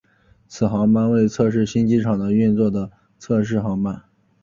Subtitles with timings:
[0.47, 4.01] 此航班为测试新机场的运作的测试航班。